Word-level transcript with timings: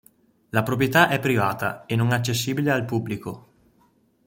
La 0.49 0.63
proprietà 0.63 1.09
è 1.09 1.19
privata 1.19 1.85
e 1.85 1.95
non 1.95 2.11
accessibile 2.11 2.71
al 2.71 2.85
pubblico. 2.85 3.49